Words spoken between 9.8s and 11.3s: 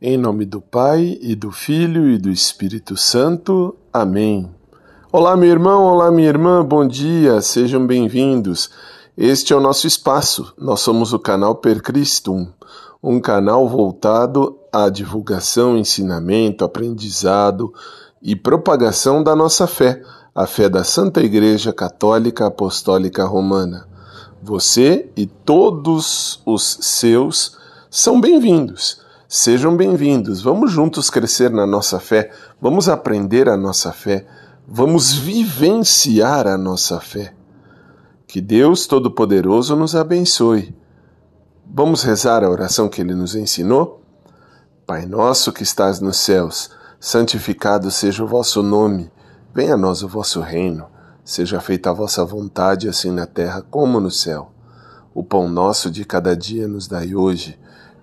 espaço. Nós somos o